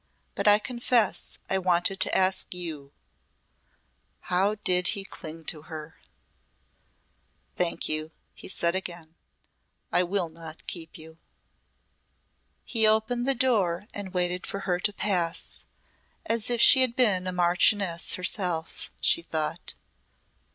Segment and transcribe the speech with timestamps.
[0.33, 2.91] But I confess I wanted to ask you."
[4.33, 5.99] How he did cling to her!
[7.55, 9.13] "Thank you," he said again.
[9.91, 11.19] "I will not keep you."
[12.65, 15.65] He opened the door and waited for her to pass
[16.25, 19.75] as if she had been a marchioness herself, she thought.